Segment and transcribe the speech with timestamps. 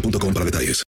[0.00, 0.82] boostmobile.com para detalles.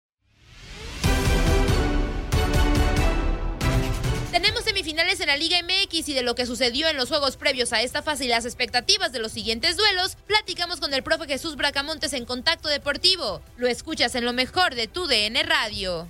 [4.31, 7.73] Tenemos semifinales en la Liga MX y de lo que sucedió en los juegos previos
[7.73, 11.55] a esta fase y las expectativas de los siguientes duelos, platicamos con el profe Jesús
[11.55, 13.41] Bracamontes en Contacto Deportivo.
[13.57, 16.07] Lo escuchas en lo mejor de tu DN Radio.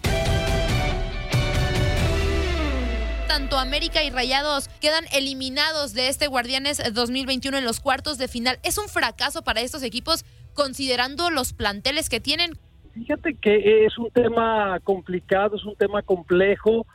[3.30, 8.60] Tanto América y Rayados quedan eliminados de este Guardianes 2021 en los cuartos de final.
[8.64, 12.58] ¿Es un fracaso para estos equipos considerando los planteles que tienen?
[12.98, 16.86] Fíjate que es un tema complicado, es un tema complejo.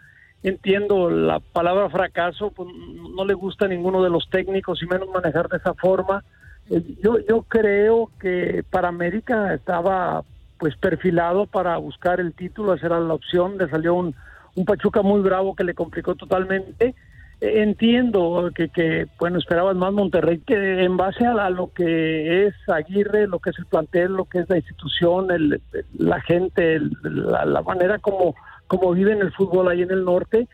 [0.42, 2.68] Entiendo la palabra fracaso, pues
[3.14, 6.24] no le gusta a ninguno de los técnicos y menos manejar de esa forma.
[6.70, 10.24] Eh, Yo, yo creo que para América estaba
[10.58, 14.14] pues perfilado para buscar el título, esa era la opción, le salió un,
[14.54, 16.94] un Pachuca muy bravo que le complicó totalmente.
[17.44, 23.26] Entiendo que, que, bueno, esperaban más Monterrey, que en base a, lo que es Aguirre,
[23.26, 25.60] lo que es el plantel, lo que es la institución, el,
[25.98, 28.36] la gente, el- la, manera como,
[28.68, 30.46] como viven el fútbol ahí en el norte,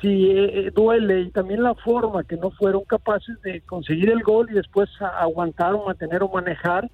[0.00, 1.22] sí eh, eh, duele.
[1.22, 5.74] Y también la forma que no fueron capaces de conseguir el gol y después aguantar
[5.74, 6.88] o mantener o manejar,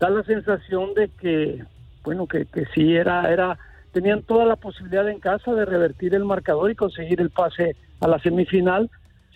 [0.00, 1.62] da la sensación de que,
[2.02, 3.56] bueno, que, que sí era, era,
[3.92, 8.08] tenían toda la posibilidad en casa de revertir el marcador y conseguir el pase a
[8.08, 8.90] la semifinal.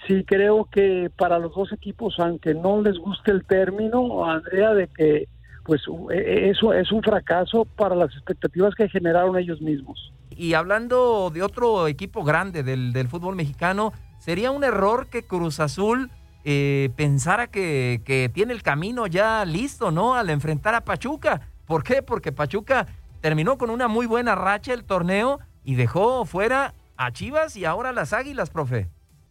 [0.07, 4.89] Sí creo que para los dos equipos, aunque no les guste el término, Andrea, de
[4.89, 5.29] que
[5.65, 10.13] pues u- e- eso es un fracaso para las expectativas que generaron ellos mismos.
[10.37, 15.61] Y hablando de otro equipo grande del, del fútbol mexicano, ¿sería un error que Cruz
[15.61, 16.11] Azul
[16.45, 20.15] eh, pensara que, que tiene el camino ya listo, ¿no?
[20.15, 21.41] Al enfrentar a Pachuca.
[21.67, 22.03] ¿Por qué?
[22.03, 22.87] Porque Pachuca
[23.25, 27.91] terminó con una muy buena racha el torneo y dejó fuera a Chivas y ahora
[27.91, 28.91] las Águilas, profe.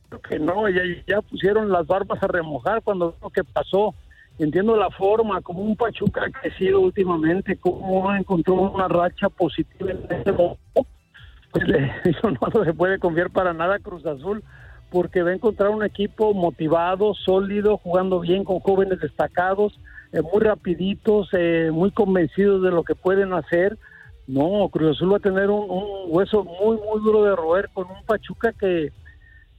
[0.10, 3.94] Creo que no, ya, ya pusieron las barbas a remojar cuando lo que pasó.
[4.40, 10.00] Entiendo la forma, como un Pachuca ha crecido últimamente, cómo encontró una racha positiva en
[10.10, 10.88] este momento.
[11.52, 11.66] Pues
[12.04, 14.44] eso no se puede confiar para nada a Cruz Azul,
[14.90, 19.80] porque va a encontrar un equipo motivado, sólido, jugando bien con jóvenes destacados,
[20.14, 23.78] eh, muy rapiditos, eh, muy convencidos de lo que pueden hacer.
[24.28, 27.90] No, Cruz Azul va a tener un, un hueso muy, muy duro de roer con
[27.90, 28.94] un Pachuca que,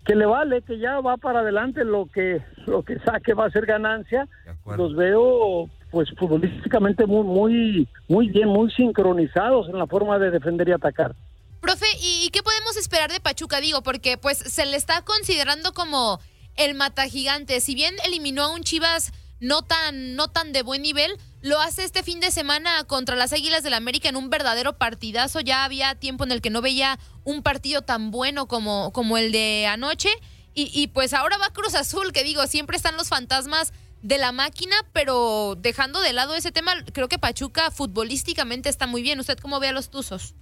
[0.06, 3.50] que le vale, que ya va para adelante, lo que, lo que saque va a
[3.50, 4.28] ser ganancia.
[4.76, 10.68] Los veo pues futbolísticamente muy, muy, muy bien, muy sincronizados en la forma de defender
[10.68, 11.14] y atacar.
[11.60, 13.60] Profe, ¿y y qué podemos esperar de Pachuca?
[13.60, 16.20] Digo, porque pues se le está considerando como
[16.56, 17.60] el mata gigante.
[17.60, 21.84] Si bien eliminó a un Chivas no tan, no tan de buen nivel, lo hace
[21.84, 25.40] este fin de semana contra las Águilas del América en un verdadero partidazo.
[25.40, 29.32] Ya había tiempo en el que no veía un partido tan bueno como, como el
[29.32, 30.08] de anoche.
[30.54, 33.72] Y, y pues ahora va Cruz Azul, que digo, siempre están los fantasmas
[34.02, 39.02] de la máquina, pero dejando de lado ese tema, creo que Pachuca futbolísticamente está muy
[39.02, 39.18] bien.
[39.18, 40.34] ¿Usted cómo ve a los Tuzos?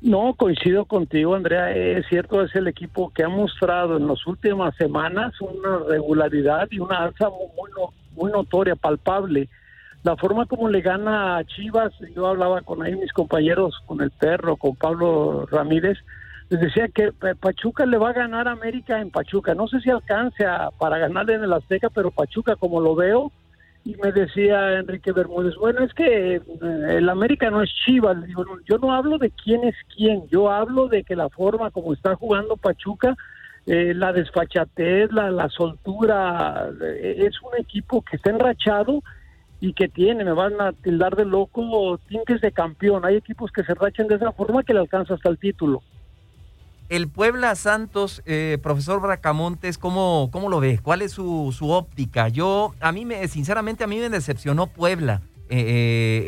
[0.00, 1.70] No, coincido contigo, Andrea.
[1.70, 6.80] Es cierto, es el equipo que ha mostrado en las últimas semanas una regularidad y
[6.80, 7.70] una alza muy
[8.16, 9.48] notoria, palpable.
[10.02, 14.10] La forma como le gana a Chivas, yo hablaba con ahí mis compañeros, con el
[14.10, 15.98] perro, con Pablo Ramírez,
[16.48, 19.54] les decía que Pachuca le va a ganar a América en Pachuca.
[19.54, 20.44] No sé si alcance
[20.78, 23.32] para ganarle en el Azteca, pero Pachuca, como lo veo,
[23.84, 26.40] y me decía Enrique Bermúdez, bueno, es que eh,
[26.88, 28.16] el América no es Chivas.
[28.68, 32.14] yo no hablo de quién es quién, yo hablo de que la forma como está
[32.16, 33.16] jugando Pachuca,
[33.66, 39.02] eh, la desfachatez, la, la soltura, eh, es un equipo que está enrachado
[39.60, 43.04] y que tiene, me van a tildar de loco, tintes de campeón.
[43.04, 45.82] Hay equipos que se rachan de esa forma que le alcanza hasta el título.
[46.88, 50.78] El Puebla Santos, eh, profesor Bracamontes, ¿cómo, ¿cómo lo ve?
[50.80, 52.28] ¿Cuál es su, su, óptica?
[52.28, 55.58] Yo, a mí me, sinceramente, a mí me decepcionó Puebla eh,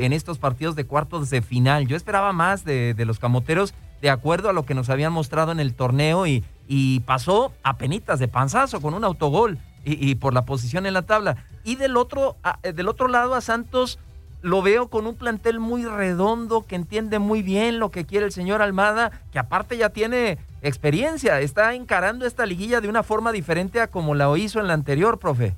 [0.01, 1.87] eh, en estos partidos de cuartos de final.
[1.87, 5.53] Yo esperaba más de, de, los camoteros de acuerdo a lo que nos habían mostrado
[5.53, 10.35] en el torneo y, y pasó a penitas de panzazo con un autogol y, por
[10.35, 11.45] la posición en la tabla.
[11.65, 13.99] Y del otro, a, del otro lado a Santos
[14.43, 18.33] lo veo con un plantel muy redondo que entiende muy bien lo que quiere el
[18.33, 23.81] señor Almada, que aparte ya tiene experiencia, está encarando esta liguilla de una forma diferente
[23.81, 25.55] a como la hizo en la anterior, profe.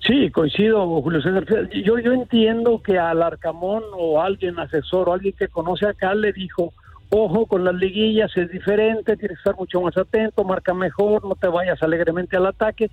[0.00, 1.44] Sí, coincido, Julio César.
[1.84, 6.32] Yo, yo entiendo que al Arcamón o alguien asesor o alguien que conoce acá le
[6.32, 6.72] dijo,
[7.10, 11.34] ojo con las liguillas, es diferente, tienes que estar mucho más atento, marca mejor, no
[11.34, 12.90] te vayas alegremente al ataque.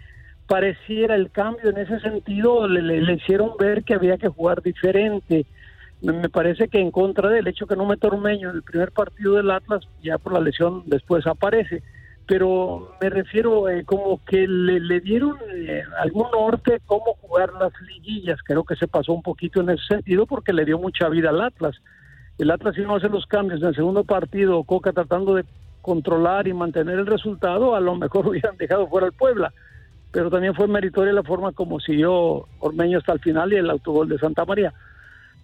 [0.47, 4.61] Pareciera el cambio en ese sentido, le, le, le hicieron ver que había que jugar
[4.61, 5.45] diferente
[6.01, 9.35] me parece que en contra del hecho que no me Ormeño en el primer partido
[9.35, 11.81] del Atlas, ya por la lesión después aparece.
[12.27, 18.39] Pero me refiero eh, como que le, dieron eh, algún norte cómo jugar las liguillas.
[18.43, 21.41] Creo que se pasó un poquito en ese sentido porque le dio mucha vida al
[21.41, 21.75] Atlas.
[22.37, 25.45] El Atlas si no hace los cambios en el segundo partido, Coca tratando de
[25.81, 29.53] controlar y mantener el resultado, a lo mejor hubieran dejado fuera al Puebla.
[30.11, 34.07] Pero también fue meritoria la forma como siguió Ormeño hasta el final y el autogol
[34.07, 34.73] de Santa María.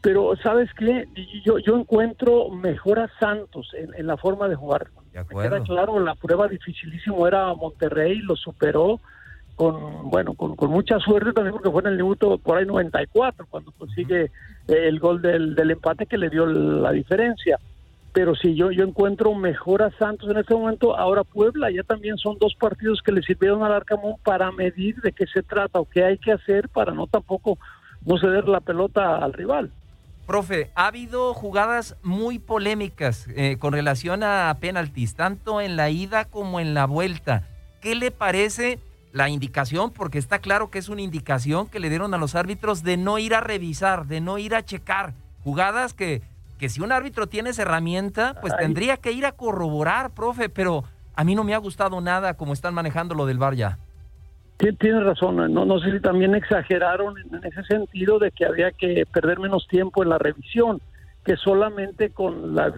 [0.02, 1.08] Pero, ¿sabes qué?
[1.46, 4.88] Yo, yo encuentro mejor a Santos en, la forma de jugar.
[5.14, 9.00] De claro, la prueba dificilísimo era Monterrey, lo superó
[9.62, 13.72] con, bueno, con, mucha suerte también porque fue en el minuto por ahí 94 cuando
[13.74, 14.32] consigue
[14.68, 17.60] el gol del, del empate que le dio la diferencia.
[18.12, 20.98] Pero si yo, yo encuentro mejor a Santos en este momento.
[20.98, 25.12] Ahora Puebla ya también son dos partidos que le sirvieron al Arcamón para medir de
[25.12, 27.60] qué se trata o qué hay que hacer para no tampoco
[28.04, 29.70] no ceder la pelota al rival.
[30.26, 36.26] Profe, ha habido jugadas muy polémicas eh, con relación a penaltis, tanto en la ida
[36.26, 37.48] como en la vuelta.
[37.80, 38.80] ¿Qué le parece
[39.14, 39.92] la indicación?
[39.92, 43.20] Porque está claro que es una indicación que le dieron a los árbitros de no
[43.20, 45.14] ir a revisar, de no ir a checar.
[45.44, 46.22] Jugadas que,
[46.60, 50.84] que si un árbitro tiene esa herramienta, pues tendría que ir a corroborar, profe, pero
[51.16, 53.78] a mí no me ha gustado nada como están manejando lo del VAR ya.
[54.58, 59.08] Tienes razón, no, no sé si también exageraron en ese sentido de que había que
[59.12, 60.80] perder menos tiempo en la revisión,
[61.26, 62.72] que solamente con la,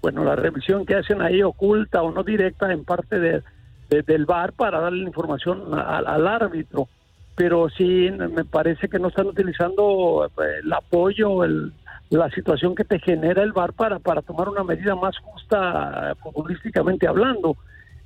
[0.00, 3.42] bueno, la revisión que hacen ahí oculta o no directa en parte de,
[3.88, 6.88] del VAR para darle la información al árbitro.
[7.34, 11.72] Pero sí, me parece que no están utilizando eh, el apoyo, el,
[12.08, 17.06] la situación que te genera el VAR para, para tomar una medida más justa futbolísticamente
[17.06, 17.56] hablando.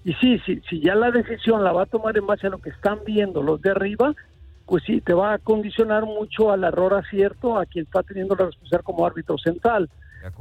[0.04, 2.58] Y sí, sí, si ya la decisión la va a tomar en base a lo
[2.58, 4.14] que están viendo los de arriba,
[4.66, 8.46] pues sí, te va a condicionar mucho al error acierto a quien está teniendo la
[8.46, 9.90] responsabilidad como árbitro central.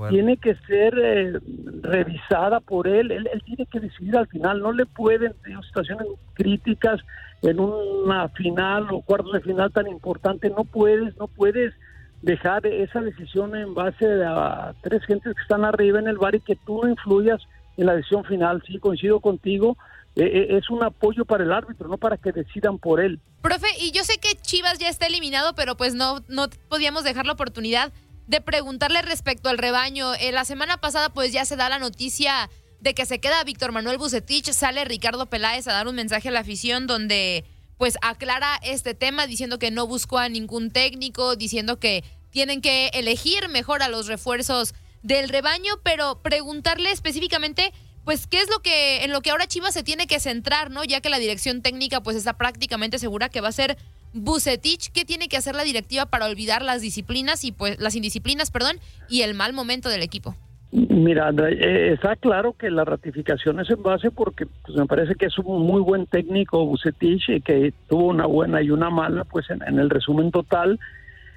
[0.09, 1.39] Tiene que ser eh,
[1.81, 3.11] revisada por él.
[3.11, 7.01] él, tiene que decidir al final, no le pueden, en situaciones críticas,
[7.41, 11.73] en una final o cuartos de final tan importante, no puedes, no puedes
[12.21, 16.41] dejar esa decisión en base a tres gentes que están arriba en el bar y
[16.41, 17.41] que tú no influyas
[17.77, 18.61] en la decisión final.
[18.67, 19.77] Sí, coincido contigo.
[20.15, 23.19] Eh, eh, es un apoyo para el árbitro, no para que decidan por él.
[23.41, 27.25] Profe, y yo sé que Chivas ya está eliminado, pero pues no, no podíamos dejar
[27.25, 27.93] la oportunidad
[28.29, 30.13] de preguntarle respecto al rebaño.
[30.13, 33.71] Eh, la semana pasada pues ya se da la noticia de que se queda Víctor
[33.71, 37.43] Manuel Bucetich, sale Ricardo Peláez a dar un mensaje a la afición donde
[37.77, 42.89] pues aclara este tema diciendo que no buscó a ningún técnico, diciendo que tienen que
[42.93, 47.73] elegir mejor a los refuerzos del rebaño, pero preguntarle específicamente
[48.05, 50.83] pues qué es lo que en lo que ahora Chivas se tiene que centrar, ¿no?
[50.83, 53.75] Ya que la dirección técnica pues está prácticamente segura que va a ser
[54.13, 58.51] Bucetich, ¿qué tiene que hacer la directiva para olvidar las disciplinas y pues las indisciplinas,
[58.51, 60.35] perdón, y el mal momento del equipo?
[60.71, 65.15] Mira, André, eh, está claro que la ratificación es en base porque pues, me parece
[65.15, 69.23] que es un muy buen técnico Bucetich y que tuvo una buena y una mala,
[69.23, 70.79] pues en, en el resumen total.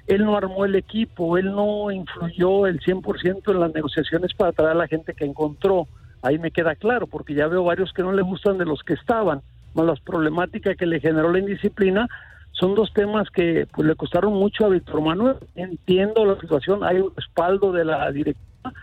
[0.05, 4.71] Él no armó el equipo, él no influyó el 100% en las negociaciones para traer
[4.71, 5.87] a la gente que encontró.
[6.21, 8.93] Ahí me queda claro, porque ya veo varios que no le gustan de los que
[8.93, 9.41] estaban,
[9.73, 12.07] más las problemáticas que le generó la indisciplina,
[12.53, 15.37] son dos temas que pues le costaron mucho a Víctor Manuel.
[15.55, 18.73] Entiendo la situación, hay un respaldo de la directiva,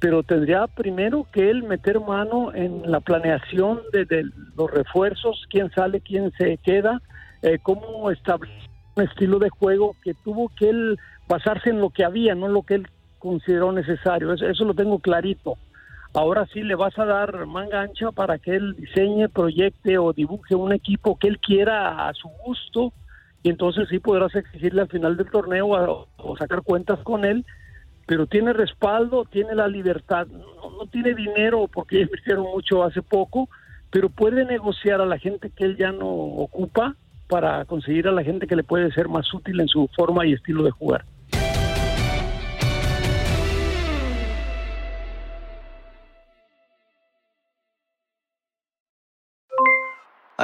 [0.00, 4.24] pero tendría primero que él meter mano en la planeación de,
[4.56, 7.00] los refuerzos, quién sale, quién se queda,
[7.42, 10.98] eh, cómo establecer un estilo de juego que tuvo que él
[11.28, 14.32] basarse en lo que había, no lo que él consideró necesario.
[14.32, 15.56] Eso, eso lo tengo clarito.
[16.16, 20.54] Ahora sí le vas a dar manga ancha para que él diseñe, proyecte o dibuje
[20.54, 22.94] un equipo que él quiera a su gusto.
[23.42, 27.44] Y entonces sí podrás exigirle al final del torneo o sacar cuentas con él.
[28.06, 33.50] Pero tiene respaldo, tiene la libertad, no, tiene dinero porque invirtieron mucho hace poco,
[33.90, 36.96] pero puede negociar a la gente que él ya no ocupa
[37.28, 40.32] para conseguir a la gente que le puede ser más útil en su forma y
[40.32, 41.04] estilo de jugar.